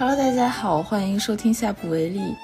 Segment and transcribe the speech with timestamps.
[0.00, 2.34] Hello，大家好，欢迎收听下不为例。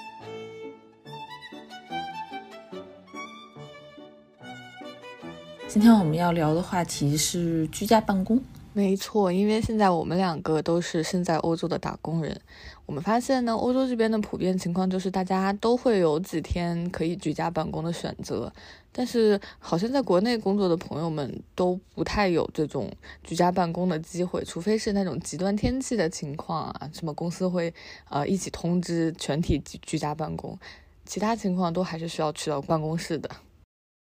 [5.66, 8.38] 今天我们要聊的话题是居家办公。
[8.76, 12.38] 没错，因为现在我们两个都是身在欧洲的打工人，
[12.84, 18.52] 我们发现呢，欧洲这边的普遍情况就是大家都会有几天可以居家办公的选择，
[18.92, 22.92] 但是好像在国内工作的朋友们都不太有这种
[23.24, 27.72] 居家办公的机会，除非是那种极端天气的情况啊，什么公司会
[28.10, 30.58] 呃一起通知全体居居家办公，
[31.06, 33.30] 其他情况都还是需要去到办公室的。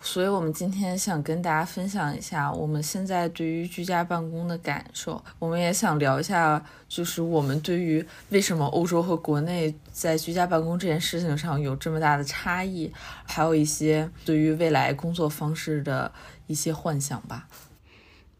[0.01, 5.21] 所以，我们今天想跟大家分享一下我们现在对于居家办公的感受。
[5.37, 12.91] 我们也想聊一下，就是我们对于为什么欧洲和国内在居家办公这件事情上有这么大的差异，
[13.25, 16.09] 还有一些对于未来工作方式的
[16.47, 17.49] 一些幻想吧。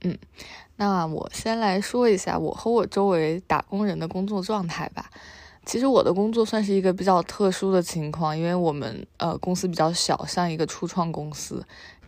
[0.01, 0.17] 嗯，
[0.77, 5.11] 那我先来说一下我和我周围打工人的工作状态吧。
[5.69, 11.63] 其实我的工作算是一个比较特殊的情况，因为我们呃公司比较小，像一个初创公司，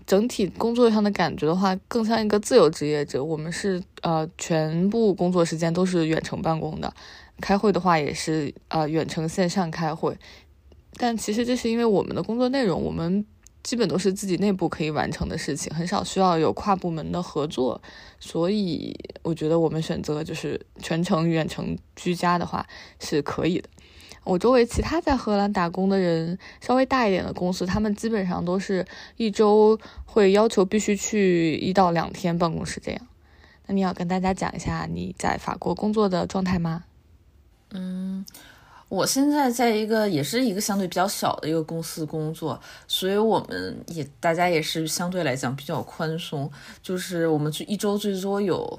[0.08, 3.24] 整体工作上的感觉的话，更像一个自由职业者。
[3.24, 6.92] 我们是呃全部工作时间都是远程办公的，
[7.40, 10.18] 开会的话也是呃远程线上开会。
[10.98, 13.24] 但其实这是因为我们的工作内容，我们。
[13.64, 17.82] 基本都是自己内部可以完成的事情，很少需要有跨部门的合作，
[18.20, 22.66] 所以我觉得我们选择就是全程远程居家的话
[23.00, 23.70] 是可以的。
[24.24, 28.86] 我周围其他在荷兰打工的人，稍微大一点的公司，他们基本上都是
[29.18, 33.08] 一周会要求必须去一到两天办公室这样。
[33.68, 36.84] 那你要跟大家讲一下你在法国工作的状态吗？
[37.72, 38.26] 嗯。
[38.92, 46.52] 我现在在一个也是一个相对比较小的一个公司工作，所以我们也大家也是相对来讲比较宽松，
[46.84, 48.78] 就是我们就一周最多有。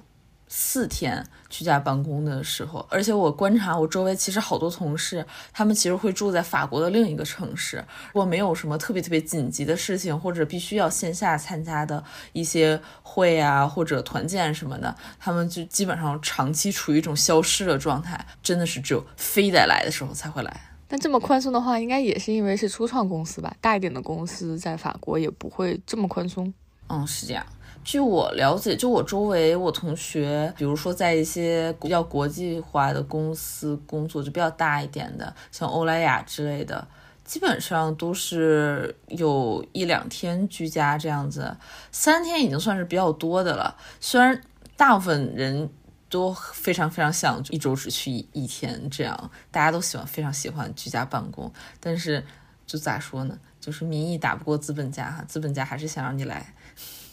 [0.54, 7.82] 四天居家办公的时候，而且我观察我周围其实好多同事，他们其实会住在法国的另一个城市。
[8.08, 12.04] 如果没有什么特别特别紧急的事情，或者必须要线下参加的
[12.34, 20.60] 一些会啊，或者团建什么的，他们就基本上长期处于一种消失的状态，真的是只有非得来的时候才会来。
[20.86, 23.56] 但这么宽松的话，应该也是因为是初创公司吧？
[23.62, 26.52] 大一点的公司在法国也不会这么宽松。
[26.88, 27.46] 嗯，是这样。
[27.84, 36.86] 据我了解，就我周围我同学，比如说在一些比较国际化的公司工作，就比较大一点的，像欧莱雅之类的，
[37.24, 41.56] 基本上都是有一两天居家这样子，
[41.90, 43.76] 三天已经算是比较多的了。
[44.00, 44.40] 虽然
[44.76, 45.68] 大部分人
[46.08, 52.24] 都非常非常想一周只去一天这样，大家都喜欢非常喜欢居家办公，但是
[52.64, 56.54] 就咋说呢，就是民意打不过资本家哈，资本家还是想让你来。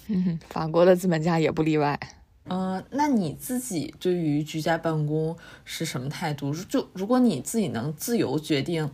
[0.10, 1.98] 嗯， 法国的资本家也不例外。
[2.52, 6.54] 嗯，那你自己对于居家办公是什么态度？
[6.54, 8.90] 就如果你自己能自由决定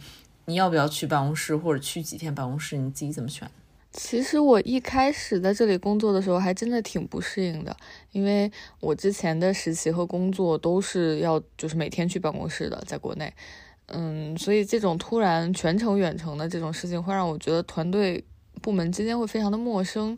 [0.45, 3.49] 你要不要去办公室或者去几天办公室，你自己怎么选？
[3.93, 7.73] 其实我一开始在这里工作的时候还真的挺不适应的，
[8.11, 13.33] 因为我之前的实习和工作都是要就是每天去办公室的，在国内。
[13.87, 18.21] 嗯，所以这种突然全程远程的这种事情会让我觉得团队
[18.61, 20.17] 部门之间会非常的陌生。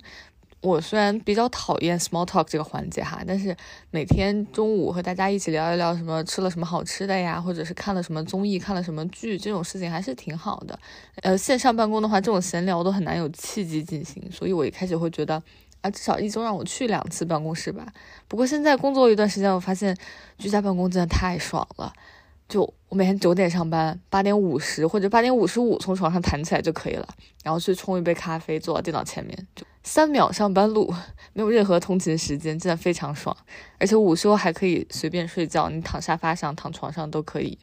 [0.67, 3.55] 我虽然比较讨厌 small talk 这个环节哈，但是
[3.89, 10.77] 每天中午和大家一起聊一聊什么吃了什么好吃的呀，或者是看了什么综艺、看了什么剧，这种事情还是挺好的。
[11.21, 15.41] 呃，线上办公的话，这种闲聊都很难有契机进行，所以我一开始会觉得
[15.81, 17.87] 啊，至少一周让我去两次办公室吧。
[18.27, 19.95] 不过现在工作一段时间，我发现
[20.37, 21.93] 居家办公真的太爽了。
[22.49, 27.05] 就我每天九点上班，八点五十或者八点五十五从床上弹起来就可以了，
[27.43, 30.93] 然后去冲一杯咖啡，坐到电脑前面，就三秒上班路，
[31.31, 33.35] 没有任何通勤时间，真的非常爽。
[33.79, 37.57] 而且午休还可以随便睡觉，你躺沙发上、躺床上都可以。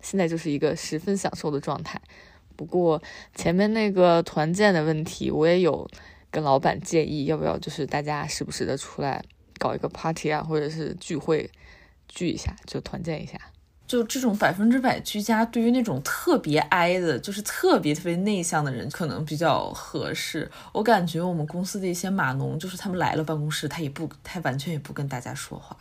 [0.00, 2.00] 现在就是一个十分享受的状态。
[2.56, 3.02] 不过
[3.34, 5.86] 前面那个团建的问题，我也有
[6.30, 9.22] 跟老板建议，要不要就是大家时不时的出来
[9.58, 11.50] 搞一个 party 啊，或者是聚会
[12.08, 13.38] 聚一下，就团建一下。
[13.88, 20.48] 就这种百分之百居家，对于那种特别 I 的，就是特别特别内向的人，可能比较合适。
[20.72, 25.74] 我感觉我们公司的一些码农，就是他们来了办公室，他也不，他完全也不跟大家说话，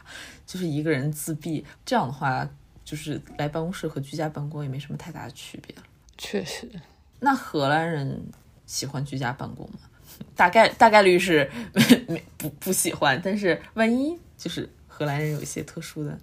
[0.46, 1.66] 就是一个人自闭。
[1.86, 2.50] 这样的话，
[2.86, 5.76] 就是来办公室和居家办公也没什么太大的区别。
[6.18, 6.66] 确实，
[7.20, 8.26] 那荷兰人
[8.66, 9.80] 喜欢居家办公吗？
[10.34, 11.52] 大概大概率是
[12.08, 14.68] 没不不喜欢，但是万一就是
[14.98, 16.18] 荷兰人有一些特殊的。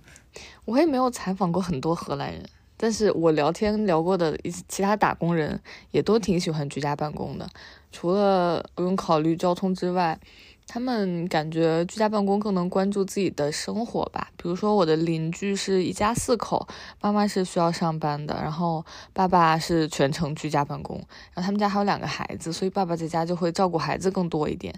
[0.65, 2.45] 我也没有采访过很多荷兰人，
[2.77, 5.61] 但是我聊天聊过的一其他打工人
[5.93, 7.49] 也都挺喜欢居家办公的。
[7.93, 10.19] 除了不用考虑交通之外，
[10.67, 14.33] 他们感觉居家办公更能关注自己的生活吧。
[14.37, 16.67] 比如说，我的邻居是一家四口，
[17.01, 20.97] 妈妈是需要上班的，然后爸爸是全程居家办公，
[21.33, 24.75] 然后他们家还有两个孩子，所以爸爸在家就会照顾孩子更多一点。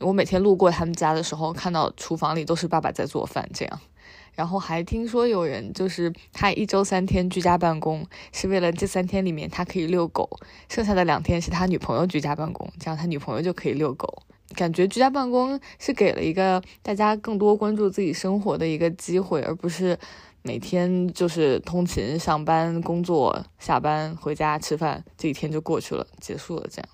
[0.00, 3.80] 我每天路过他们家的时候，看到厨房里都是爸爸在做饭，这样。
[4.34, 10.30] 然后还听说有人就是他一周三天居家办公，是为了这三天里面他可以遛狗，
[10.68, 14.22] 剩下的两天是他女朋友居家办公，这样他女朋友就可以遛狗。
[14.54, 19.98] 感觉居家办公是给了一个大家更多关注自己生活的一个机会，而不是
[20.42, 26.66] 每天就是通勤、上班、工作、下班、回家吃饭，这一天就过去了，结束了。
[26.70, 26.88] 这样，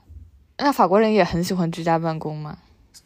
[0.58, 2.58] 那法国人也很喜欢居家办公吗？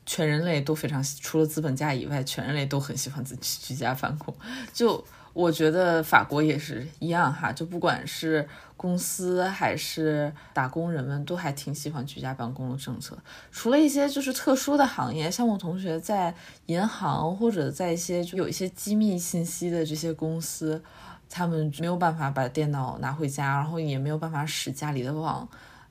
[0.08, 4.34] 全人类都非常，除了资本家以外，全人类都很喜欢自己居家办公。
[4.72, 13.19] 就我觉得法国也是一样哈，就不管是公司还是打工人们，都还挺喜欢居家办公的政策。
[13.52, 16.34] 除了一些就是特殊的行业，像我同学在
[16.66, 20.82] 银行或者在一些就有一些机密信息的这些公司，
[21.28, 25.46] 他们没有办法把电脑拿回家，然后也没有办法使家里的网，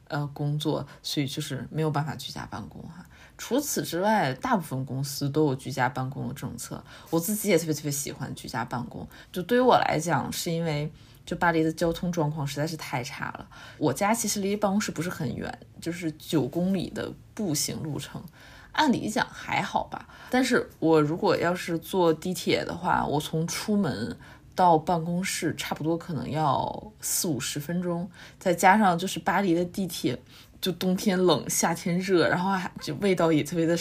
[0.07, 3.05] 呃，工作，所以就是没有办法居家办公哈。
[3.37, 6.83] 除此之外，大部分公司都有居家办公的政策。
[7.09, 9.07] 我自己也特别特别喜欢居家办公。
[9.31, 10.91] 就对于我来讲，是因为
[11.25, 13.47] 就巴黎的交通状况实在是太差了。
[13.77, 18.23] 我家其实离办公室不是很远，就是九公里的步行路程。
[18.71, 24.15] 按理讲还好吧，但是我如果要是坐地铁的话，我从出门
[24.53, 28.07] 到办公室差不多可能要四五十分钟，
[28.39, 30.19] 再加上就是巴黎的地铁。
[30.59, 33.77] 就冬天冷，夏天热，然后还就味道也特别的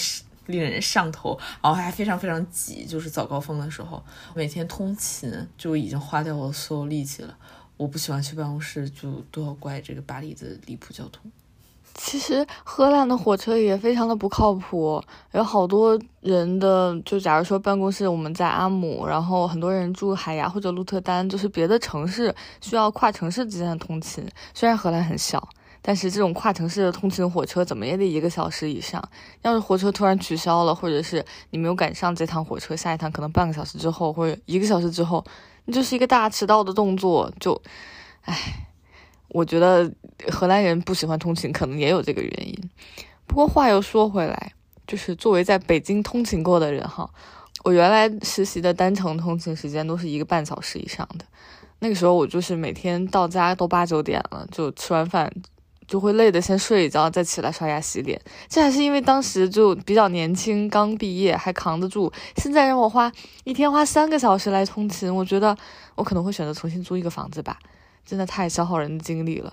[0.47, 4.03] 令人上头，然后还非常非常挤，就是早高峰的时候，
[4.35, 7.37] 每天通勤就已经花掉我所有力气了。
[7.77, 11.31] 我不喜欢去办公室，就都要怪这个巴黎的离谱交通。
[11.95, 15.03] 其实荷兰的火车也非常的不靠谱，
[15.33, 25.49] 有好多人的就假如说办公室我们在阿姆，然后很多人住海牙或者鹿特丹，就是别的城市需要跨城市之间的通勤，虽然荷兰很小。
[25.87, 29.01] 但是这种跨城市的通勤火车怎么也得一个小时以上。
[29.43, 35.25] 要是火车突然取消了，或者是你没有赶上这趟火车，下一趟可能半个小时之后或者一个小时之后，
[35.65, 37.33] 那就是一个大迟到的动作。
[37.39, 37.63] 就，
[38.23, 38.67] 唉，
[39.29, 39.89] 我觉得
[40.33, 42.71] 荷兰人不喜欢通勤，可能也有这个原因。
[43.29, 44.55] 不过话又说回来，
[44.89, 47.09] 就是作为在北京通勤过的人哈，
[47.63, 51.25] 我原来实习的单程通勤时间都是一个半小时以上的。
[51.79, 55.33] 那个时候我就是每天到家都八九点了，就吃完饭。
[55.87, 58.21] 就会累得先睡一觉，再起来刷牙洗脸。
[58.49, 62.13] 这还是因为当时就比较年轻，刚毕业还扛得住。
[62.37, 63.11] 现在让我花
[63.45, 65.57] 一天花三个小时来通勤，我觉得
[65.95, 67.59] 我可能会选择重新租一个房子吧。
[68.05, 69.53] 真的太消耗人的精力了。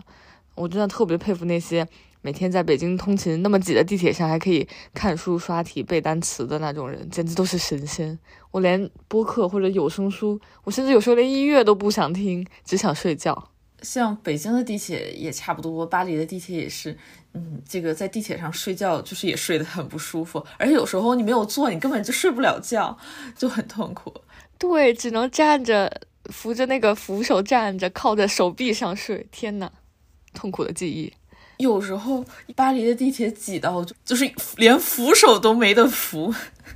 [0.55, 1.87] 我真的特别佩服那些
[2.21, 8.17] 每天在北京通勤那么挤的地铁上还可以看书、刷题、背单词的那种人，简直都是神仙。
[8.51, 13.49] 我连播客或者有声书，我甚至有时候连音乐都不想听，只想睡觉。
[13.83, 16.97] 像北京的地铁也差不多，巴黎的地铁也是，
[17.33, 22.97] 嗯，这个在地铁上睡觉就是也睡得很不舒服，而且有时候你没有坐，你根本就睡不了觉，
[23.37, 24.11] 就很痛苦。
[24.57, 26.01] 对，只能站着
[26.31, 29.27] 扶着那个扶手站着，靠在手臂上睡。
[29.29, 29.69] 天呐，
[30.33, 31.13] 痛苦的记忆。
[31.57, 32.25] 有时候
[32.55, 36.33] 巴黎的地铁挤到就就是连扶手都没得扶。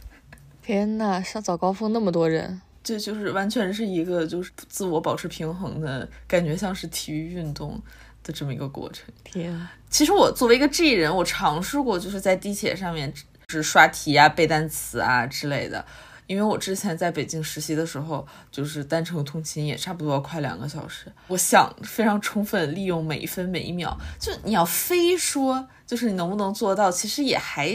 [0.61, 2.61] 天呐，上早高峰那么多人。
[2.87, 7.77] 这就是完全是一个就是自我保持平衡的感觉，像是体育运动
[8.23, 9.03] 的这么一个过程。
[9.25, 13.13] 天，啊其实我作为一个 G 人，我尝试过就是在地铁上面
[13.47, 15.85] 只刷题啊、背单词啊之类的。
[16.27, 21.11] 因为我之前在北京实习的时候，就是单程通勤也差不多快两个小时。
[21.27, 23.97] 我想非常充分利用每一分每一秒。
[24.17, 27.67] 就你要非说，就是你能不能做到，其实也还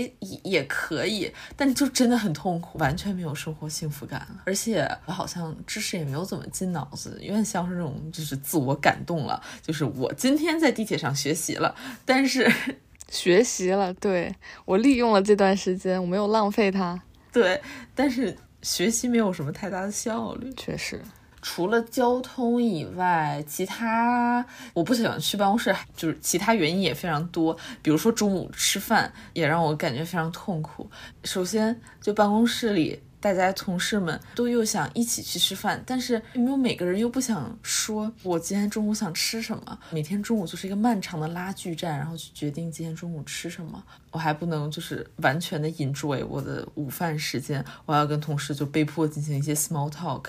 [0.44, 4.24] 也可以，但就真的很痛苦，完全没有生活幸福感。
[4.44, 12.52] 而且我好像知识也没有怎么进脑子，有点像是那种就是自我感动了，就是我今天在地铁上学习了，但是
[13.08, 14.34] 学习了，对
[14.66, 17.02] 我利用了这段时间，我没有浪费它。
[17.32, 17.60] 对，
[17.94, 21.02] 但是学习没有什么太大的效率，确实。
[21.42, 27.54] 除了交通以外，其他我不喜欢去办公室，就是其他原因也非常多。
[27.82, 30.88] 比如说中午吃饭也让我感觉非常痛苦。
[31.24, 33.02] 首先，就办公室里。
[33.22, 39.78] 大家同事们都又想一起去吃饭，但是又没有每个人又不想说，我今天中午想吃什么？
[39.92, 43.80] 每天中午就是一个漫长的拉锯战，然后去决定今天中午吃什么。
[44.10, 50.24] 我还不能就是完全的 enjoy 我的午饭时间，我要跟同事就被迫进行一些 small talk。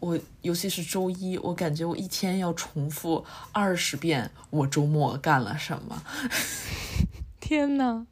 [0.00, 6.02] 我尤其是周一，我感觉我一天要重复二十遍我周末干了什么。
[7.38, 8.06] 天呐！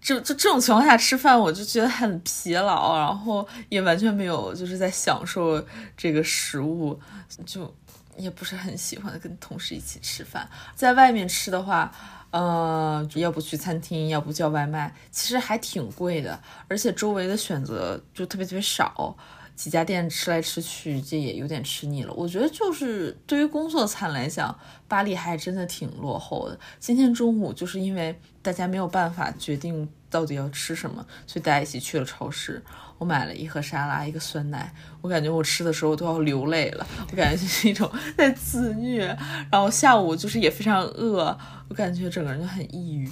[0.00, 5.64] 就就这种情况下吃饭，我就觉得很疲劳，然后也完全没有就是在享受
[5.96, 7.00] 这个食物，
[7.44, 7.74] 就
[8.16, 10.48] 也不是很喜欢跟同事一起吃饭。
[10.76, 11.90] 在外面吃的话，
[12.30, 19.16] 呃，要不去餐厅，要不叫外卖，其实还挺贵的，而且周围的选择就特别特别少。
[19.56, 22.12] 几家店吃来吃去，这也有点吃腻了。
[22.12, 26.56] 我觉得就是对于工作餐来讲，巴黎还真的挺落后的。
[26.78, 32.62] 今天中午就是因为大家没有办法决定到底要吃什么，所以大家一起去了超市。
[32.98, 34.72] 我买了一盒沙拉，一个酸奶。
[35.00, 39.06] 我感觉我吃的时候都要流泪了，我感觉就是一种在自虐。
[39.50, 41.36] 然后下午就是也非常饿，
[41.68, 43.10] 我感觉整个人就很抑郁。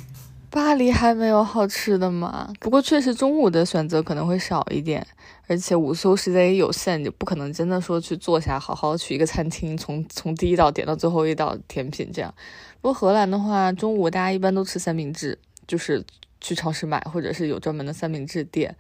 [0.51, 2.51] 巴黎还没有好吃的吗？
[2.61, 5.05] 不过确实中午的选择可能会少一点，
[5.47, 12.35] 而且午休时间也有限，就不可能真的说去坐下好好去一个餐厅，从从第一道点到最后一道甜品这样。
[12.81, 16.05] 不过荷兰的话，中午大家一般都吃三明治，就是
[16.41, 18.75] 去超市买，或者是有专门的三明治店，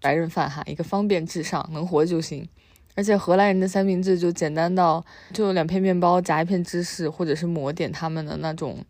[0.00, 2.48] 白人饭哈，一个方便至上，能活就行。
[2.94, 8.84] 而且荷兰人的三明治就简单到就两片面包夹一片芝士，或者是抹点他们的那种。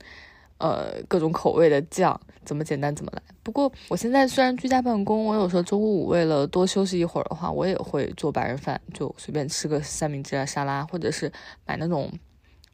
[0.58, 3.22] 呃，各种口味的酱，怎么简单怎么来。
[3.42, 11.32] 不过我现在虽然居家办公，我有时候周五为了多休息一会儿的话，我也会做白人饭，就随便吃个三明治啊、沙拉，或者是
[11.64, 12.12] 买那种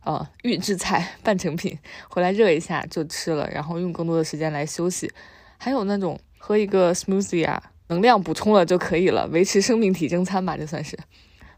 [0.03, 5.13] 呃预制菜半成品回来热一下就吃了，然后用更多的时间来休息。
[5.59, 10.99] 还有那种喝一个 smoothie 啊，能量补充了就可以了，维持生命体征餐吧，就算是。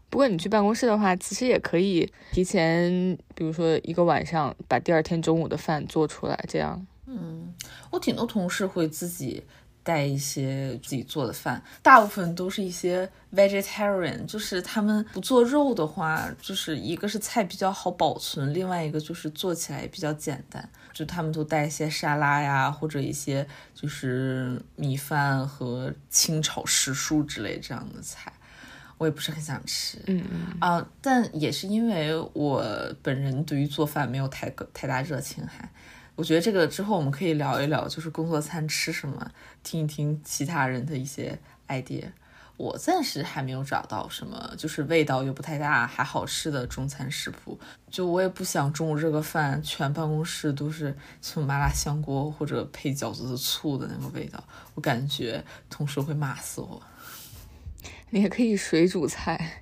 [0.09, 6.85] 不过你去办公室的话，其实也可以提前，比如说一个晚上把第二天中午的饭做出来，这样。
[7.05, 7.53] 嗯，
[7.91, 9.43] 我挺多同事会自己
[9.83, 28.33] 带一些自己做的饭，大部分都是一些 vegetarian，就是他们不做肉的话，就是一个是菜比较好保存，另外一个就是做起来也比较简单，就他们都带一些沙拉呀，或者一些就是米饭和清炒时蔬之类这样的菜。
[28.97, 32.63] 我也不是很想吃，嗯嗯啊，但也是因为我
[33.01, 35.69] 本人对于做饭没有太太大热情，还
[36.15, 41.37] 我觉得这个之后我们可以聊一聊，就是工作餐吃什么，听一听其他人的一些
[41.67, 42.05] idea。
[42.57, 47.59] 我暂时还没有找到什么就是味道又不太大还好吃的中餐食谱，
[47.91, 56.81] 就我也不想中午热个饭，全办公室都是从麻辣香锅或者配饺子的醋的那个味道，我感觉同事会骂死我。
[58.09, 59.61] 你也可以水煮菜，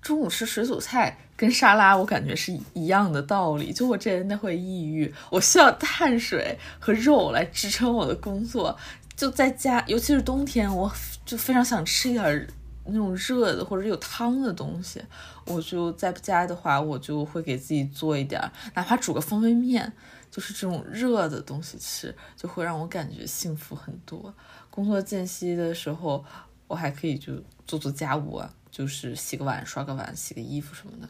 [0.00, 3.72] 中午吃水煮菜跟沙拉，我感觉是一样的道理。
[3.72, 8.76] 就我这人，那会抑郁，我需要碳水和肉来支撑我的工作。
[9.14, 10.92] 就在家，尤其是冬天，我
[11.24, 12.48] 就非常想吃一点
[12.86, 15.00] 那种热的或者有汤的东西。
[15.46, 18.42] 我就在家的话，我就会给自己做一点，
[18.74, 19.92] 哪怕煮个方便面，
[20.32, 24.34] 就是这种热的东西吃，就会让我感觉幸福很多。
[24.68, 26.24] 工作间隙的时候。
[26.68, 27.34] 我还可以就
[27.66, 31.08] 做做家务啊，就是洗个碗、刷个碗、洗个衣服什么的，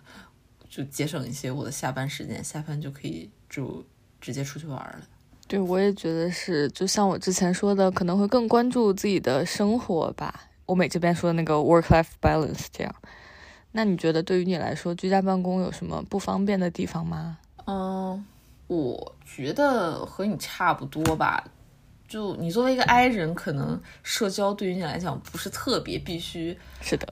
[0.68, 2.42] 就节省一些我的下班时间。
[2.42, 3.84] 下班就可以就
[4.20, 5.00] 直接出去玩了。
[5.48, 6.68] 对，我也觉得是。
[6.70, 10.48] 就像我之前说的，可能会更关注自己的生活吧。
[10.66, 12.94] 欧美这边说的那个 work-life balance 这样。
[13.72, 17.38] 那你觉得对于你来说，居家办公有什么不方便的地方吗？
[17.66, 18.24] 嗯，
[18.66, 21.44] 我觉得和你差不多吧。
[22.12, 26.58] 就你作为一个 I 人，可能社交对于你来讲不是特别必须。
[26.82, 27.10] 是的，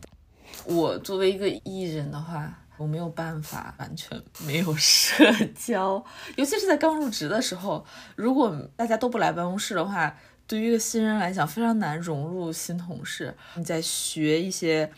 [0.67, 5.25] 我作为一个 E 人的话，我没有办法完全没有社
[5.57, 6.05] 交，
[6.37, 7.83] 尤其是在刚入职的时候，
[8.15, 10.15] 如果大家都不来办公室的话，
[10.47, 13.35] 对于一个新人来讲非常难融入新同事。
[13.55, 14.93] 你在学一些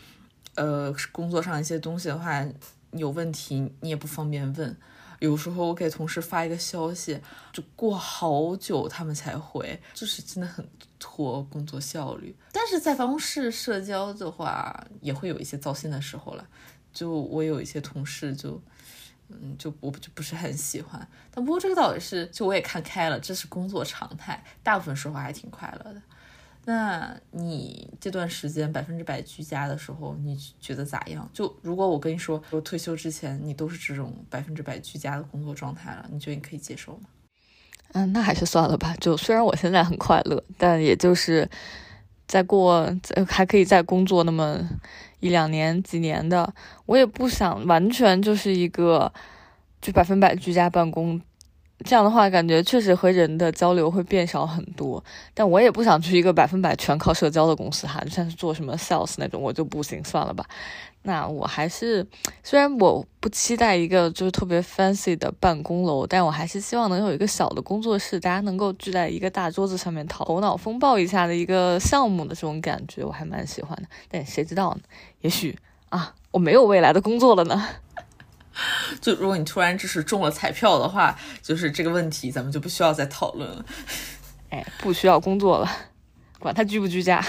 [0.55, 2.45] 呃工作上一些东西的话，
[2.91, 4.75] 有问题你也不方便问。
[5.23, 7.17] 有时候我给同事发一个消息，
[7.53, 10.67] 就过好久他们才回，就是真的很
[10.99, 12.35] 拖工作效率。
[12.51, 16.45] 但是在办公室社交的话，也会有一些糟心的时候了。
[16.91, 18.61] 就我有一些同事，就
[19.29, 21.07] 嗯，就我就不是很喜欢。
[21.31, 26.01] 但不过这个倒也是，就我也看开了，这是工作常态，大部分时候还挺快乐的。
[26.65, 31.29] 那你这段时间百分之百居家的时候，你觉得咋样？
[31.33, 37.09] 就如果我跟你说，我退休之前你都是这种百分之百居家的工作状态了，你觉得你可以接受吗？
[37.91, 38.95] 嗯，那还是算了吧。
[39.01, 41.49] 就虽然我现在很快乐，但也就是
[42.25, 42.89] 再过
[43.27, 44.59] 还可以再工作那么
[45.19, 46.53] 一两年、几年的，
[46.85, 49.11] 我也不想完全就是一个
[49.81, 51.21] 就百分百居家办公。
[51.83, 55.03] 这样的话，感觉确实和人的交流会变少很多。
[55.33, 60.45] 但我也不想去一个百分百全靠社交的公司哈，就像是做什么 sales 那种，我就不行，算了吧。
[61.05, 62.07] 那我还是，
[62.43, 73.83] 虽然我不期待一个就是特别 fancy 的办公楼，但我还是希望能有一个小的工作室，大家能够聚在一个大桌子上面头脑风暴一下的一个项目的这种感觉，我还蛮喜欢的。
[74.09, 74.81] 但谁知道呢？
[75.19, 75.57] 也许
[75.89, 77.61] 啊，我没有未来的工作了呢。
[79.01, 83.65] 就如果你突然就是中了彩票的话，就是这个问题咱们就不需要再讨论了。
[84.49, 85.69] 哎，不需要工作了，
[86.39, 87.23] 管他居不居家。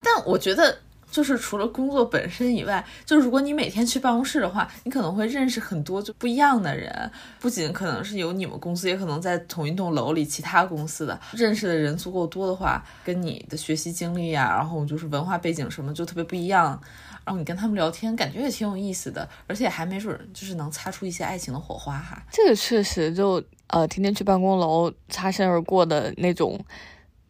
[0.00, 0.78] 但我觉得，
[1.10, 7.10] 就是除了工作本身以外，就是如果你每天去办公室的话，你可能会认识很多就不一样的人。
[7.40, 16.80] 不仅可能是有你们公司，也可能在同一栋楼里其他公司的认识的人足够多的话，跟你的学习经历呀，然后就是文化背景什么就特别不一样。
[17.24, 22.22] 然后你跟他们聊天，感觉也挺有意思的，而且还没准就是能擦出一些爱情的火花哈。
[22.30, 26.56] 这个确实就呃，天天去办公楼擦身而过的那种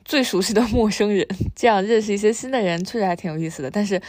[0.07, 3.71] 最熟悉的陌生人，这样认识一些新的人，确实还挺有意思的。
[3.71, 4.01] 但是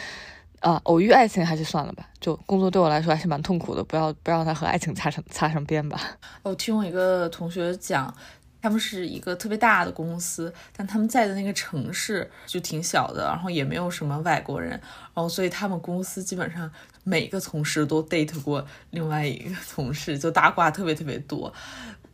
[0.61, 2.07] 啊，偶遇爱情还是算了吧。
[2.21, 5.99] 就工作对我来说还是蛮痛苦的，不要不让他和爱情擦上擦上边吧。
[6.43, 8.13] 我 听我一个同学讲。
[8.59, 14.81] 他们是一个特别大的公司，但他们在的那个城市就挺小的，然后也没有什么外国人，然
[15.13, 16.69] 后所以他们公司基本上
[17.03, 21.53] 每个同事都 date 过另外一个同事，就八卦特别特别多，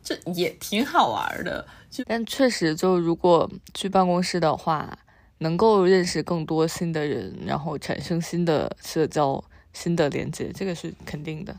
[0.04, 1.66] 这也挺好玩的。
[1.90, 4.96] 就但确实，就如果去办公室的话，
[5.38, 9.42] 能够认识更多新的人，然后产生新的社交、
[9.72, 11.56] 新的连接，这个是肯定的。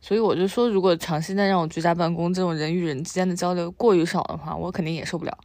[0.00, 5.38] 所以我就说，如果长时间让我居家办公，这种人与人之间的交流过于少的话，我肯定也受不了。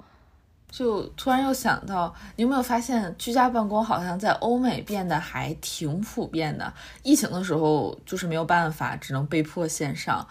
[0.69, 6.73] 就突然又想到，你有没有发现，居家办公好像在欧美变得还挺普遍的？
[7.03, 10.27] 疫情的时候就是没有办法，只能被迫线上。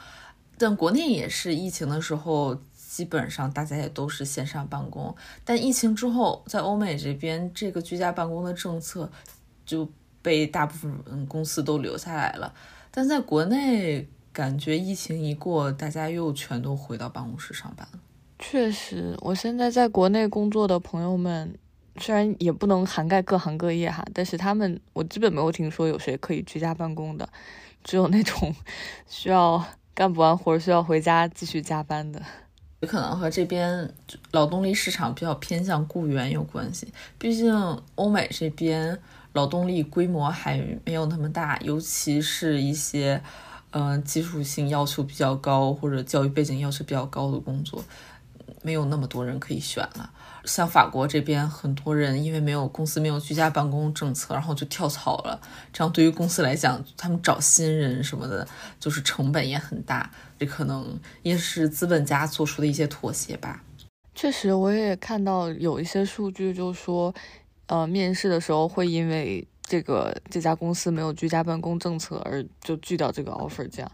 [0.64, 5.14] 但国内也是疫情的时候，基本上大家也都是线上办公。
[5.44, 9.10] 但疫情之后，在欧美这边，这个居家办公的政策
[9.66, 9.88] 就
[10.22, 12.54] 被大部分公司都留下来了。
[12.90, 14.08] 但在国内。
[14.34, 18.00] 感觉疫情一过，大家又全都回到办公室上班了。
[18.36, 21.56] 确实，我现在在国内工作的朋友们，
[22.00, 27.28] 虽然也不能涵盖各行各业哈，但是他们我基本没有听说有谁可以居家办公的，
[27.84, 28.52] 只有那种
[29.06, 32.20] 需要干不完活需要回家继续加班的。
[32.80, 33.94] 也可能和这边
[34.32, 38.98] 劳动力市场比较偏向雇员有关系，毕竟欧美这边
[39.32, 43.22] 劳动力规模还没有那么大，尤其是一些。
[43.76, 47.82] 嗯，技术性要求比较高或者教育背景要求比较高的工作，
[48.62, 50.08] 没有那么多人可以选了。
[50.44, 55.40] 像法国这边，很多人因为没有公司没有居家办公政策，然后就跳槽了。
[55.72, 58.46] 这样对于公司来讲，他们找新人什么的，
[58.78, 60.10] 就是成本也很大。
[60.38, 63.62] 这可能也是资本家做出的一些妥协吧。
[64.14, 67.14] 确实，我也看到有一些数据，就说，
[67.66, 69.46] 呃，面试的时候会因为。
[69.66, 73.90] 这个这家公司没有居家办公政策，而就拒掉这个 offer，这样，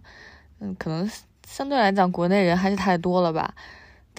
[0.58, 1.08] 嗯，可能
[1.46, 3.54] 相对来讲，国内人还是太多了吧？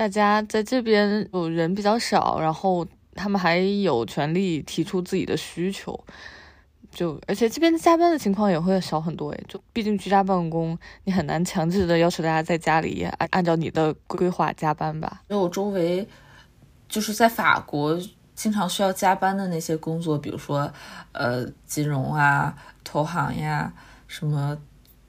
[0.01, 2.83] 大家在这边有人比较少，然后
[3.13, 6.03] 他们还有权利提出自己的需求，
[6.89, 15.21] 就而且这边加班的情况也会少很多诶，就毕竟居家办公，你很难强制的要求大家在家里按按照你的规划加班吧？
[15.27, 16.07] 因为我周围
[16.89, 18.01] 就是在法国。
[18.33, 20.67] 经常需要加班的那些工作，比如说，
[21.11, 23.71] 呃，金融啊、投行呀，
[24.07, 24.57] 什么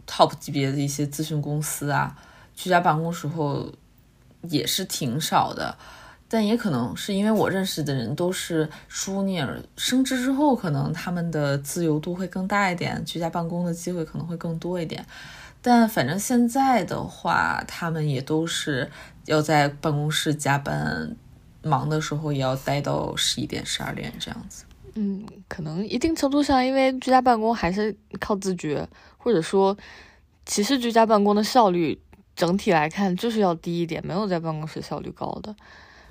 [0.06, 2.14] top 级别的一些咨询公司啊，
[2.54, 3.72] 居家办公时候
[4.42, 5.76] 也是挺少的。
[6.28, 15.04] 但也可能是因为我认识的人都是舒尼尔升职之后，可能他们的自由度会更大一点，居家办公的机会可能会更多一点。
[15.60, 18.90] 但反正现在的话，他们也都是
[19.26, 21.16] 要在办公室加班。
[21.64, 24.64] 忙的时候也要待到十一点、十二点这样子。
[24.94, 28.84] 嗯，可能一定程度上，因为居家办公还是靠自觉，
[29.16, 29.76] 或者说，
[30.44, 31.96] 其实居家办公的效率
[32.34, 35.54] 整体来看就是要低一点，没有在办公室效率高的。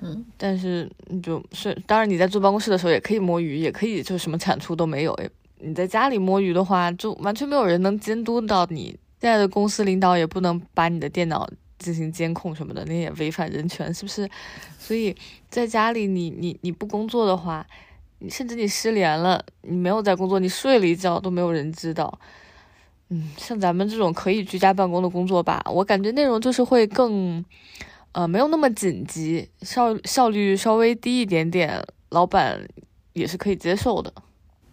[0.00, 5.18] 嗯，但是你就是当然你在坐办公室的时候也可以摸鱼，也可以就什么产出都没有。
[5.58, 8.98] 你在家里摸鱼的话，就完全没有人能监督到你。
[9.20, 11.48] 现在的公司领导也不能把你的电脑。
[11.78, 14.30] 进行监控什么的，那也违反人权，是不是？
[14.78, 15.12] 所以
[15.50, 17.66] 在家里，你你你不工作的话，
[18.20, 22.20] 你甚至你失联了，你没有在工作，你睡了一觉都没有人知道。
[23.12, 27.44] 嗯，像咱们这种可以居家办公的工作吧，我感觉内容就是会更，
[28.12, 32.66] 呃，没有那么紧急，效效率稍微低一点点，老板
[33.12, 34.12] 也是可以接受的。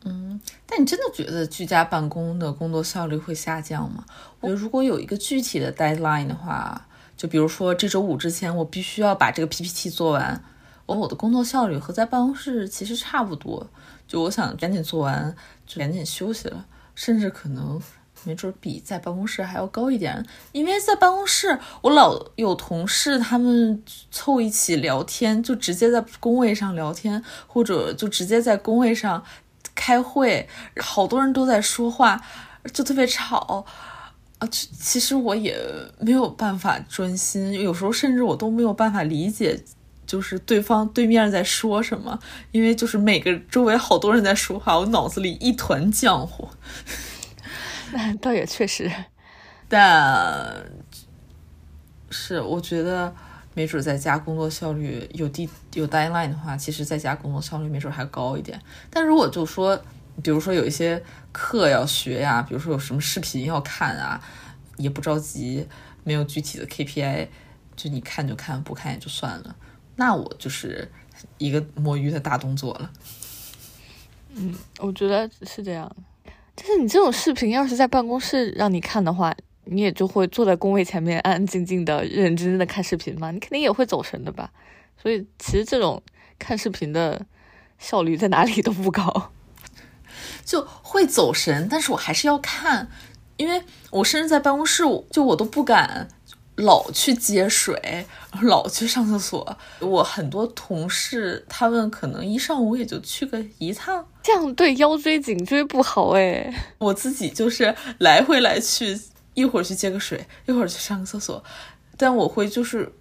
[0.06, 4.06] 嗯，但你真的觉得居家办公的工作效率会下降吗？
[4.40, 6.86] 我觉得如果有一个具体的 deadline 的话。
[7.20, 10.42] 就比如说这周五之前，我必须要把这个 PPT 做完。
[10.86, 13.70] 我我的工作效率和在办公室其实差不多，
[14.08, 15.36] 就我想赶紧做完，
[15.68, 17.78] 就赶紧休息了，甚至可能
[18.24, 20.26] 没准比在办公室还要高一点。
[20.52, 29.24] 因为在办公室，我老有同事他们凑一起聊天，就直接在工位上聊天，或者就直接在工位上
[29.74, 30.48] 开会，
[30.82, 32.22] 好多人都在说话，
[32.74, 33.66] 就特别吵。
[34.40, 35.58] 啊，其实我也
[36.00, 39.62] 没有办法专心，有时候甚至我都没有办法理解，
[40.06, 42.18] 就是对方对面在说什么，
[42.54, 46.48] 因为就是每个周围好多人在说话，我脑子里一团浆糊。
[47.92, 48.92] 那 倒也确实，
[49.68, 50.66] 但
[52.10, 53.14] 是我觉得
[53.54, 58.60] 没准在家工作效率有地有 deadline 的话，其实在家工作效率没准还高一点。
[58.90, 59.80] 但如果就说，
[60.24, 61.04] 比如说有一些。
[61.32, 64.20] 课要学呀，比如说有什么视频要看啊，
[64.78, 65.66] 也不着急，
[66.04, 67.28] 没有具体的 KPI，
[67.76, 69.56] 就你看就看，不看也就算了。
[69.96, 70.92] 那我就是
[71.38, 72.92] 一个摸鱼的大动作了。
[74.34, 75.96] 嗯，我觉得是这样。
[76.62, 84.52] 但是你这种视频要是在办公室让你看的话，你也就会坐在工位前面安安静静的、认认真真的看视频嘛，你肯定也会走神的吧。
[85.02, 86.04] 所以其实这种
[86.38, 87.26] 看视频的
[87.78, 89.32] 效率在哪里都不高。
[90.44, 92.90] 就会走神，但是我还是要看，
[93.38, 96.10] 因为我甚至在办公室，就我都不敢
[96.60, 98.06] 老去接水，
[98.44, 99.58] 老去上厕所。
[99.80, 106.54] 我很多同事，他们可能一上午也就去个一趟，这样对腰椎颈椎不好哎。
[106.78, 109.00] 我自己就是来回来去，
[109.34, 111.44] 一会儿去接个水，一会儿去上个厕所，
[111.98, 112.92] 但我会就是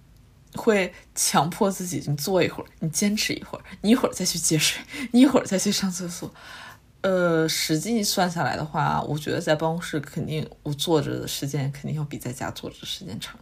[0.54, 4.80] 会强迫自己，你坐一会儿，你坚持一会儿，你一会儿再去接水，
[5.12, 6.32] 你一会儿再去上厕所。
[7.00, 13.38] 呃，实际算下来的话，我觉得在办公室肯定我坐着的时间肯定要比在家坐着的时间长。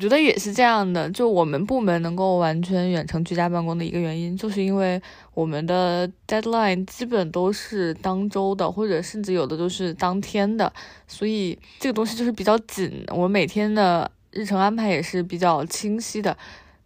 [0.00, 4.98] 我觉得也是这样的，就我们部门能够完全远程居家办公的一个原因，就是因为
[5.34, 10.72] 我们的 deadline 基本都是当周的，或者甚至有的都是当天的，
[11.06, 13.04] 所以这个东西就是比较紧。
[13.08, 16.34] 我每天的日程安排也是比较清晰的，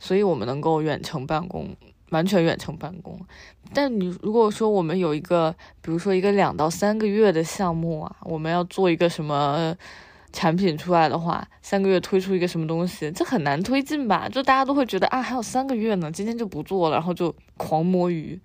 [0.01, 1.69] 所以我们能够远程办公。
[2.11, 3.19] 完全远程办公，
[3.73, 9.75] 但你如果说我们有一个，比如说一个两到三个月的项目啊，我们要做一个什么
[10.35, 14.29] 产品出来的话，三个月推出一个什么东西，这很难推进吧？
[14.29, 18.39] 就大家都会觉得啊，还有三个月呢，今天就不做了，然后就狂摸鱼。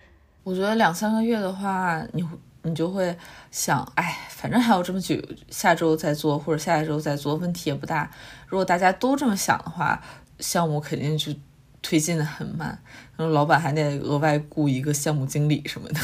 [0.44, 2.26] 我觉得两三个月的话，你
[2.62, 3.14] 你就会
[3.52, 5.16] 想，哎，反正还有这么久，
[5.50, 8.10] 下周再做或者下一周再做，问题也不大。
[8.48, 10.02] 如果大家都这么想的话，
[10.40, 11.34] 项目肯定就。
[11.82, 12.78] 推进的很慢，
[13.16, 16.00] 然后老板还得额外雇一个项目经理什么的。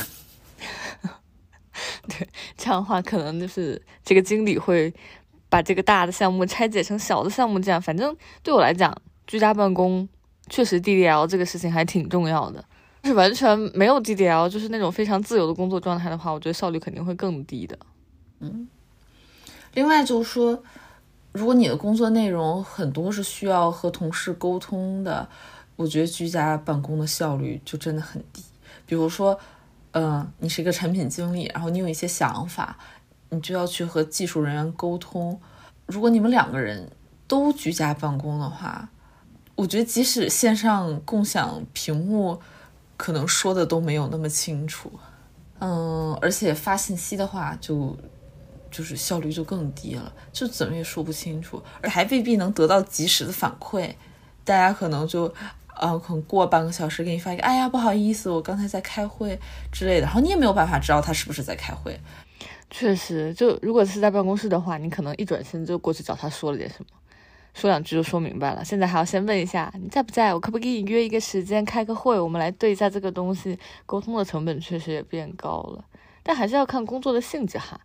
[2.08, 4.94] 对，这样的话可能就是这个经理会
[5.56, 8.14] 把这个大的项目拆解成小的项目，这样反正
[8.44, 8.94] 对我来讲，
[9.26, 10.06] 居家办公
[10.50, 12.62] 确实 DDL 这个事情还挺重要的。
[13.02, 17.80] 就是完全没有 DDL，就是那种非常自由的工作状态的话，我觉得效率肯定会更低的。
[18.42, 18.68] 嗯，
[19.74, 20.62] 另外就是说，
[21.32, 25.30] 如果你的工作内容很多是需要和同事沟通的。
[25.78, 28.42] 我觉得居家办公的效率就真的很低。
[28.86, 29.38] 比如说，
[29.92, 32.78] 嗯，你是一个产品经理，然后你有一些想法，
[33.30, 35.40] 你就要去和技术人员沟通。
[35.86, 36.92] 如果你们两个人
[37.28, 38.90] 都居家办公的话，
[39.56, 42.40] 我觉得即使线上共享屏幕，
[42.98, 44.92] 可能说的都没有那么清楚。
[45.60, 47.98] 嗯，而且发信息的话，就
[48.70, 53.94] 就是效率就更低了，就怎么也说不清楚，而还未必能得到及时的反馈。
[54.44, 55.34] 大家可能就。
[55.78, 59.38] 呃，可能过半个小时给你发一个，哎呀，不好意思，我刚才在开会
[59.74, 62.00] 之类的，然后你也没有办法知道他是不是在开会。
[62.70, 66.88] 确实，就如果是在办公室的话，你可能一转身就过去找他说了点什么，
[67.54, 68.66] 说两句就说明白了。
[68.66, 75.86] 现在还要先问一下你在不在，我可不可以给你约一个时间开个会，我们来对一下这个东西，沟通的成本确实也变高了，
[76.24, 77.80] 但还是要看工作的性质哈。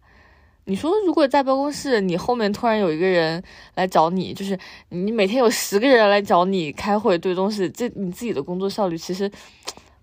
[0.65, 3.43] 你说，如果在办公室，你后面突然有一个人
[3.75, 4.59] 来找你，就是
[4.91, 9.31] 你每天有十个人来找你开会对东西，这你自己的工作效率其实，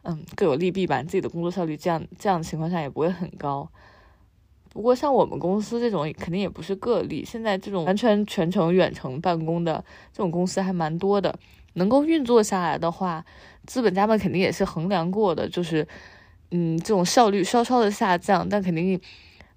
[0.03, 1.01] 嗯，各有利弊吧。
[1.01, 3.69] 你自己的工作效率这样这样的情况下也不会很高。
[4.77, 11.33] 不过像我们公司这种肯定也不是个例，现在这种完全全程远程办公的这种公司还蛮多的，
[11.73, 13.25] 能够运作下来的话，
[13.65, 15.87] 资本家们肯定也是衡量过的，就是
[16.51, 19.01] 嗯，这种效率稍稍的下降，但肯定。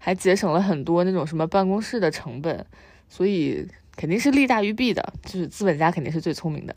[0.02, 2.64] 还节省了很多那种什么办公室的成本，
[3.06, 5.12] 所以肯定是利大于弊的。
[5.22, 6.74] 就是资本家肯定是最聪明的，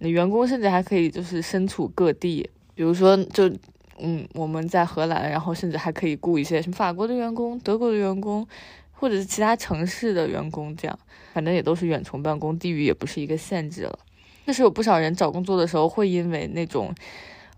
[0.00, 3.50] 那员工甚至还可以就是身处各地，比如说就
[4.00, 8.46] 嗯我们在荷兰，然后甚至还可以雇一些什么法国的员工、德国的员工，
[8.92, 10.98] 或者是其他城市的员工，这样
[11.32, 13.98] 反正也都是远程办公，地域也不是一个限制了。
[14.46, 16.94] 确实有不少人找工作的时候会因为那种，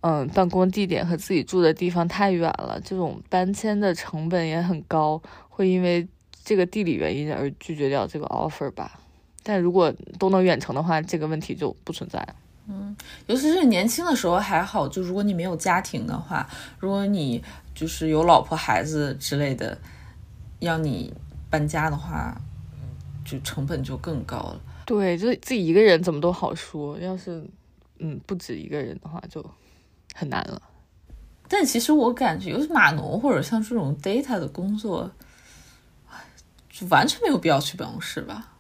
[0.01, 6.09] 嗯，办公地点和自己住的地方太远了，这种搬迁的成本也很高，会因为
[6.45, 8.99] 这个地理原因而拒绝掉这个 offer 吧。
[9.43, 12.35] 但如果都能远程的话，这个问题就不存在了。
[12.73, 17.43] 嗯，尤其是年轻的时候还好，就如果你没有家庭的话，如果你
[17.75, 19.77] 就是有老婆孩子之类的，
[20.61, 21.13] 要你
[21.51, 22.41] 搬家的话，
[23.25, 24.61] 就成本就更高了。
[24.87, 27.45] 对，就自己一个人怎么都好说，要是
[27.99, 29.45] 嗯不止一个人的话就
[30.15, 30.63] 很难了。
[31.49, 35.11] 但其实我感觉，尤其码农或者像这种 data 的工作，
[36.69, 38.53] 就完全没有必要去办公室吧？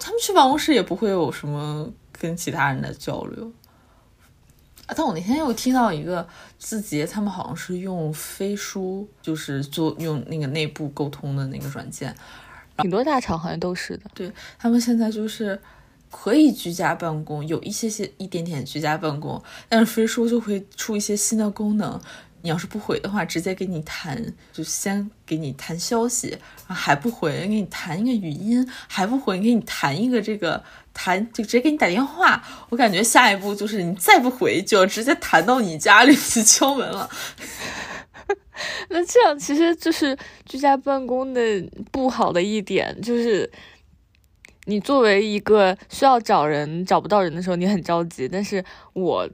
[0.00, 1.88] 他们去办公室也不会有什么。
[2.18, 3.52] 跟其他人的交流
[4.86, 4.94] 啊！
[4.96, 6.26] 但我那天又听到一个
[6.58, 12.14] 字节，他们好像是用飞书，就是做用那个内部沟通的那个软件，
[12.78, 14.04] 挺多大厂好像都是的。
[14.14, 15.60] 对他们现在就是
[16.10, 22.00] 可以居家办公，有一些些一点点居家办公，但是飞书就会出一些新的功能。
[22.40, 30.62] 你要是不回的话，直接给你弹，就先给你弹消息，还不回，给你弹一个语音，还不回，给你弹一个这个
[30.94, 32.42] 弹，就直接给你打电话。
[32.68, 37.10] 我感觉下一步就是你再不回，就要直接弹到你家里去敲门了。
[38.88, 41.40] 那这样其实就是居家办公的
[41.90, 43.50] 不好的一点，就是
[44.66, 49.28] 你作为一个需要找人找不到人的时候，你很着急，但是我。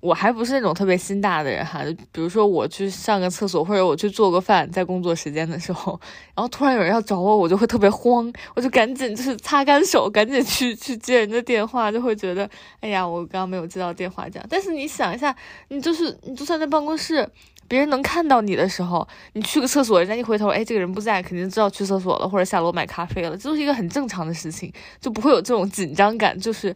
[0.00, 1.80] 我还不是那种特别心大的人哈，
[2.12, 5.98] 比如说我去上个厕所，或者我去做个饭，在工作时间的时候，
[6.36, 14.46] 然后突然有人要找我，我就会特别慌，我就赶紧就是擦干手，赶紧去去接人的电话，就会觉得，哎呀，我刚刚没有接到电话这样。
[14.48, 15.34] 但是你想一下，
[15.66, 17.28] 你就是你就算在办公室，
[17.66, 26.72] 别人能看到你的时候，你去个厕所，人家一回头，哎，这个人不在，肯定知道去厕所了，或者下楼买咖啡了，这都是一个很正常的事情，就不会有这种紧张感，就是。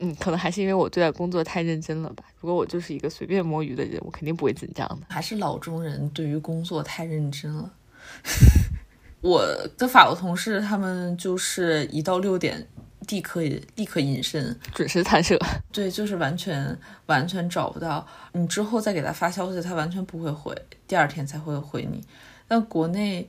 [0.00, 2.22] 嗯，可能还是因为我对待工作太认真了吧。
[2.40, 5.06] 如果我就是一个随便摸鱼的人，我肯定不会紧张的。
[5.08, 7.72] 还是老中人对于工作太认真了。
[9.20, 9.44] 我
[9.76, 12.64] 的法国同事他们就是一到六点
[13.08, 13.42] 立刻
[13.74, 15.36] 立刻隐身，准时弹射。
[15.72, 20.54] 对，就是完全完全找不到你之后再给他发消息，他完全不会回，
[20.86, 22.00] 第二天才会回你。
[22.46, 23.28] 但国内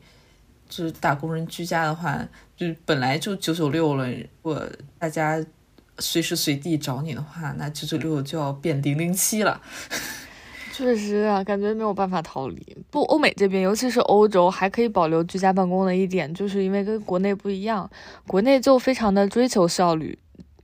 [0.69, 2.23] 就是打工人居家的话，
[2.55, 4.07] 就本来就九九六了，
[4.43, 5.43] 我大家。
[5.99, 9.61] 随时随地找你的话，那九九六就要变零零七了。
[10.71, 12.77] 确实啊，感觉没有办法逃离。
[12.89, 17.89] 不，欧美这边，尤其是欧洲，还可以保留居家办公的一点，就是因为跟国内不一样，
[18.25, 20.17] 国内就非常的追求效率，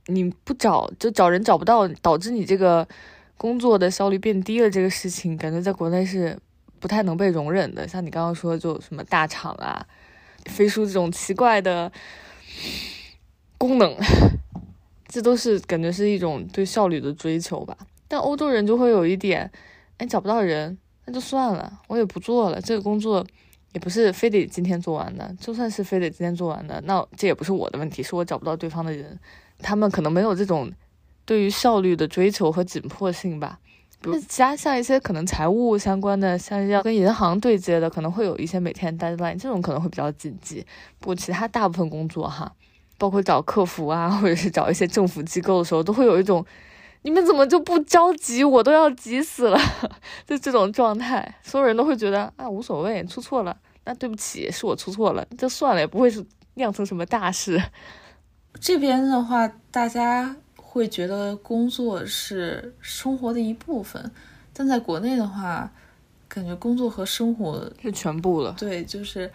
[0.06, 2.88] 你不找就找人找不到，导致你这个
[3.36, 4.70] 工作的效率变低了。
[4.70, 6.38] 这个事情感觉在国内是
[6.80, 7.86] 不太能被容忍的。
[7.86, 9.86] 像你刚刚说，就什么大厂啊，
[10.46, 11.92] 飞书这种奇怪的
[13.58, 13.94] 功能。
[15.16, 17.74] 这都是感觉是一种对效率的追求吧，
[18.06, 19.50] 但欧洲人就会有一点，
[19.96, 20.76] 哎，找不到人，
[21.06, 22.60] 那就算了，我也不做了。
[22.60, 23.26] 这个工作
[23.72, 29.18] 也不是非得今天做完的，就算是非得今天做完的，那这也不是我的问题，是我找不到对方的人。
[29.60, 30.70] 他们可能没有这种
[31.24, 33.58] 对于效率的追求和紧迫性吧。
[34.02, 40.62] 比如其他像一些可能财务相关的，像要跟银行对接的，可能会有一些每天 deadline，这种可能会比较紧急。
[40.98, 42.52] 不过其他大部分工作哈。
[42.98, 46.44] 包括找客服啊，或者是找一些政府机构的时候，都会有一种，
[47.02, 48.42] 你们怎么就不着急？
[48.42, 49.58] 我都要急死了，
[50.26, 57.62] 就这种状态，所有人都会觉得啊，无所谓，出错了，那对不起，是我出错了，就算了，也不会是酿成什么大事。
[58.58, 64.10] 这边的话，大家会觉得工作是生活的一部分，
[64.54, 65.70] 但在国内的话，
[66.26, 68.54] 感觉工作和生活是全部了。
[68.58, 69.30] 对，就是。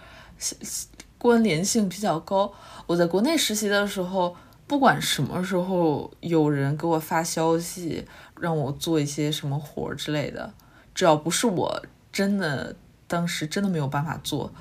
[1.22, 2.52] 关联性比较高。
[2.88, 8.04] 我在国内实习的时候，不管什么时候有人给我发消息，
[8.40, 10.52] 让我做一些什么活之类的，
[10.96, 12.76] 只要不是我真的
[13.08, 14.52] 当时真的没有办法做，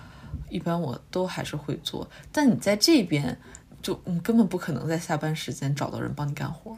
[0.51, 2.07] 一般我都还是会做。
[2.31, 3.39] 但你在这边，
[3.81, 6.77] 就你根本不可能在下班时间找到人帮你干活。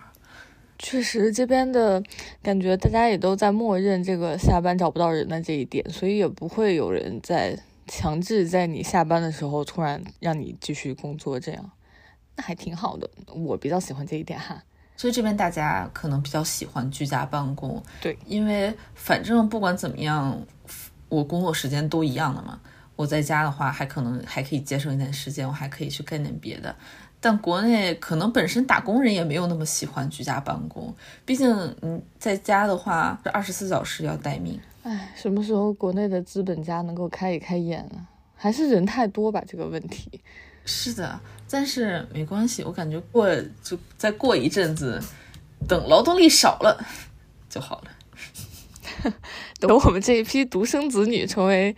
[0.79, 2.01] 确实，这边的
[2.41, 7.59] 感觉大家也都在默认这个下班找不到人的这一点，所以也不会有人在。
[7.87, 11.71] 强制在你下班的时候突然让你继续工作，这样
[12.37, 13.11] 那还挺好的。
[13.35, 14.63] 我比较喜欢这一点哈。
[14.97, 20.41] 所以这边大家可能比较喜欢居家办公，对，因为反正不管怎么样，
[21.09, 22.61] 我工作时间都一样的嘛。
[22.95, 26.77] 我在家的话，还可能还可以节省一点时间，我还可以去干点别的。
[27.21, 34.61] 但国内可能本身打工人也没有那么喜欢居家办公，毕竟你在家的话，这二十四小时要待命。
[34.83, 38.09] 哎，什么时候国内的资本家能够开一开眼啊？
[38.35, 40.21] 还是人太多吧这个问题。
[40.65, 43.29] 是的，但是没关系，我感觉过
[43.63, 45.01] 就再过一阵子，
[45.69, 46.85] 等劳动力少了
[47.49, 49.13] 就好了。
[49.61, 51.75] 等我们这一批独生子女成为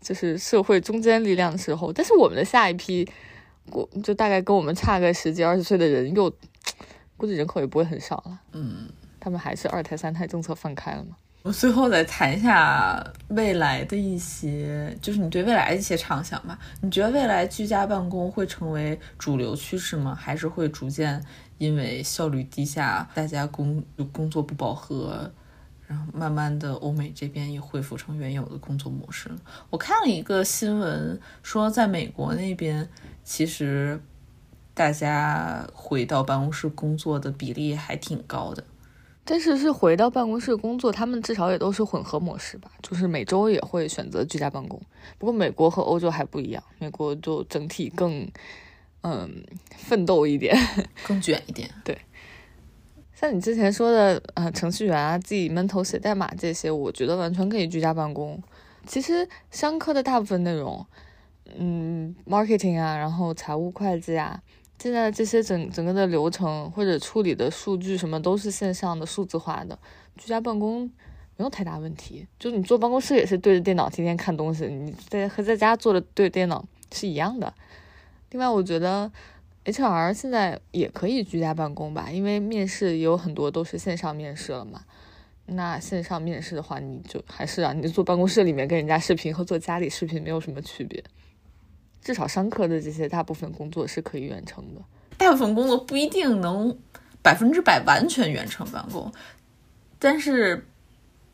[0.00, 3.06] 就是社会中坚力量的时候，但是我们的下一批，
[3.70, 6.30] 过就大概跟我们差个十几二十岁的人，又
[7.16, 8.40] 估计人口也不会很少了。
[8.52, 8.88] 嗯，
[9.20, 11.16] 他们还是二胎三胎政策放开了吗？
[11.46, 16.58] 我最后再谈一下未来的一些，就是你对未来的一些畅想吧。
[16.80, 20.12] 你觉得未来居家办公会成为主流趋势吗？
[20.12, 21.24] 还是会逐渐
[21.58, 23.80] 因为效率低下，大家工
[24.12, 25.30] 工作不饱和，
[25.86, 29.30] 然后慢慢的欧美这边也恢复成原有的工作模式？
[29.70, 32.88] 我看了一个新闻，说在美国那边，
[33.22, 34.02] 其实
[34.74, 38.64] 大家回到办公室工作的比例还挺高的。
[39.28, 44.80] 但是是回到办公室工作，他们至少也都是混合模式吧，就是每周也会选择居家办公。
[45.18, 48.26] 不过美国和欧洲还不一样，美国就整体更，
[49.02, 49.44] 嗯，
[49.76, 50.56] 奋斗一点，
[51.04, 51.68] 更卷一点。
[51.82, 51.98] 对，
[53.12, 58.40] 像你之前说的，呃，程序员啊，自己闷头写代码这些，我觉得完全可以居家办公。
[58.86, 60.86] 其实商科的大部分内容，
[61.58, 64.40] 嗯，marketing 啊，然后财务会计啊。
[64.78, 69.78] 现在这些整整个的流程或者处理的数据什么都是线上的数字化的，
[70.16, 70.90] 居家办公
[71.36, 72.26] 没有太大问题。
[72.38, 77.52] 就你坐办公室也是对着电脑天天看东西，你在和在家坐着对电脑是一样的。
[78.30, 79.10] 另外，我觉得
[79.64, 84.84] HR 现在也可以居家办公吧，因为面试也有很多都是线上面试了嘛。
[85.46, 91.02] 那线上面试的话，你就还是啊，你坐办公室里面跟人家视频和坐家里视频没有什么区别。
[92.06, 94.80] 至少商科的这些大部分工作是可以远程的，
[95.18, 96.78] 大部分工作不一定能
[97.20, 99.12] 百分之百完全远程办公，
[99.98, 100.68] 但是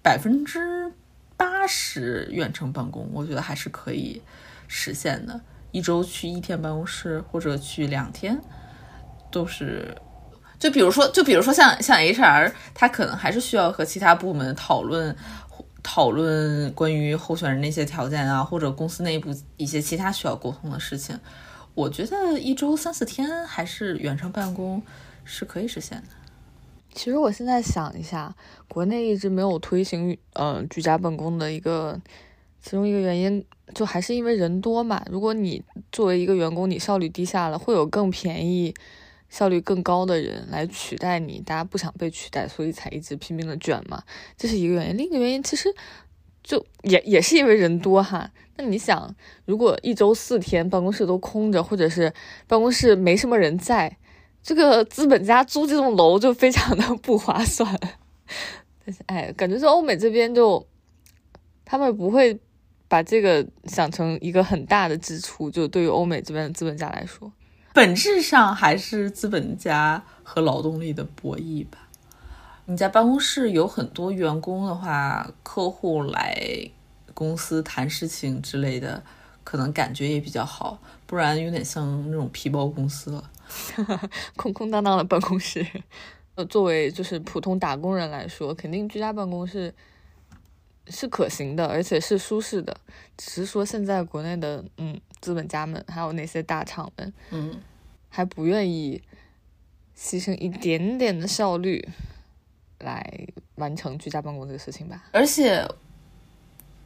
[0.00, 0.90] 百分之
[1.36, 4.22] 八十远程办公，我觉得还是可以
[4.66, 5.38] 实现的。
[5.72, 8.40] 一周去一天办公室或者去两天，
[9.30, 9.94] 都是。
[10.58, 15.14] 就比如说，就比如说像像 HR，他可能还是需要和其他部门讨论。
[15.82, 21.18] 讨论关于候选人那些条件啊，或者公司内部一些其他需要沟通的事情，
[21.74, 24.82] 我觉得一周三四天还是远程办公
[25.24, 26.08] 是可以实现的。
[26.94, 28.34] 其实我现在想一下，
[28.68, 31.98] 国内一直没有推行呃居家办公的一个
[32.62, 35.02] 其中一个原因，就还是因为人多嘛。
[35.10, 38.74] 如果你作为一个员工，你效率低下了，会有更便宜。
[39.32, 44.02] 效率更高的人来取代你，大家不想被取代，所以才一直拼命的卷嘛，
[44.36, 44.98] 这是一个原因。
[44.98, 45.74] 另一个原因其实
[46.42, 48.30] 就也也是因为人多哈。
[48.58, 49.16] 那你想，
[49.46, 52.12] 如果一周四天办公室都空着，或者是
[52.46, 53.96] 办公室没什么人在，
[54.42, 57.66] 这个资本家租这栋楼就非常的不划算。
[58.84, 60.66] 但是哎，感觉在欧美这边就
[61.64, 62.38] 他们不会
[62.86, 67.32] 把这个想成一个很大的支出，就对于欧美这边的资本家来说。
[67.74, 71.88] 本质上还是资本家和劳动力的博弈吧。
[72.66, 76.70] 你在办公室有很多员工的话，客户来
[77.14, 79.02] 公司谈事情之类的，
[79.42, 80.78] 可能感觉也比较好。
[81.06, 83.30] 不然有点像那种皮包公司了，
[84.36, 85.66] 空空荡荡的办公室。
[86.36, 89.74] 呃，作为就是普通打工人来说，肯定居家办公是
[90.88, 92.76] 是可行的，而且是舒适的。
[93.16, 95.00] 只是说现在国内的，嗯。
[95.22, 97.60] 资本家们还有那些大厂们，嗯，
[98.08, 99.00] 还不愿意
[99.96, 101.88] 牺牲一点点的效率
[102.80, 105.04] 来完成居家办公这个事情吧。
[105.12, 105.64] 而且，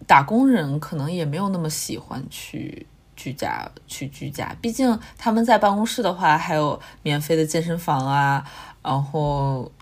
[0.06, 8.46] 打工人可能也没有那么喜欢去居家去居家，毕竟他们在办公室的话，还有免费的健身房啊，
[8.82, 9.72] 然后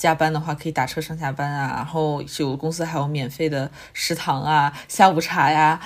[0.00, 5.78] 加班的话可以打车上下班啊，然后有公司还有免费的食堂啊，下午茶呀。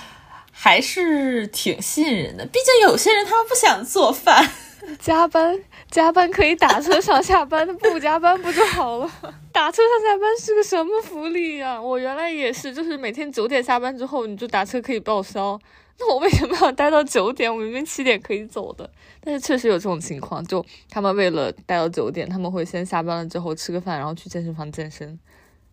[0.57, 4.49] 还是挺吸引人的，毕竟有些人他们不想做饭，
[5.03, 5.59] 加班
[5.91, 9.11] 加班可以打车上下班，不加班不就好了？
[9.51, 11.83] 打车上下班是个什么福利呀？
[11.83, 15.59] 我原来也是，就是每天九点下班之后，你就打车可以报销。
[16.01, 17.53] 那我为什么要待到九点？
[17.53, 18.89] 我明明七点可以走的。
[19.21, 25.19] 但是确实有这种情况，就他们为了待到九点，他们会先下班了之后吃个饭，然后去健身房健身。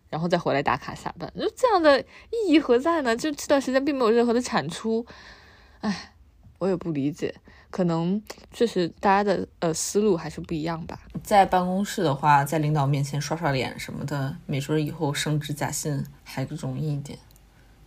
[0.08, 3.16] 然后再回来打卡下班，就这样的意义何在呢？
[3.16, 5.06] 就这段时间并没有任何的产出，
[5.80, 6.12] 唉，
[6.58, 7.34] 我也不理解，
[7.70, 11.00] 可能确实大家的呃思路还是不一样吧。
[11.22, 17.18] 在办公室的话，在领导面前刷刷脸什么的，没准以后升职加薪还容易一点，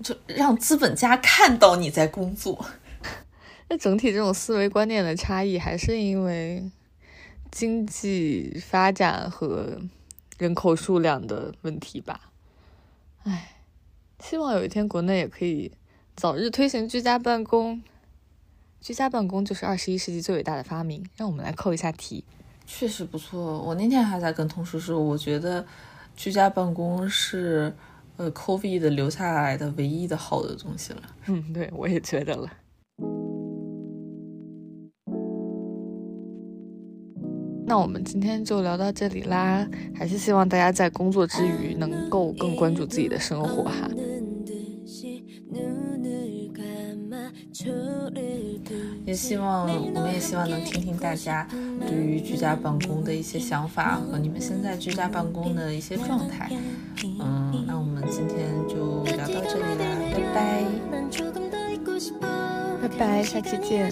[0.04, 2.66] 就让资本家看到你在工作。
[3.70, 6.70] 那整体这种思维观念的差异，还是因为
[7.52, 9.80] 经济发展和。
[10.38, 12.30] 人口数量的问题吧，
[13.24, 13.62] 唉，
[14.20, 15.72] 希望有一天国内也可以
[16.14, 17.82] 早日推行居家办公，
[18.82, 21.02] 居家办公就是二十一世纪最伟大的发明。
[21.16, 22.26] 让我们来扣一下题。
[22.68, 23.62] 确实不错。
[23.62, 25.66] 我那天还在跟同事说，我觉得
[26.18, 27.74] 居家办公是
[28.18, 31.02] 呃 COVID 留下来的唯一的好的东西了。
[31.28, 32.50] 嗯，对，我也觉得了。
[37.68, 43.90] 那我们今天就聊到这里啦，还是希望大家在工作之余能够更关注自己的生活哈。
[49.06, 51.48] 也希望我们也希望能听听大家
[51.88, 56.50] 对于居家办公的一些想法和你们现在居家办公的一些状态。
[57.04, 60.64] 嗯，那我们今天就聊到这里啦，拜拜，
[62.82, 63.92] 拜拜，下期见。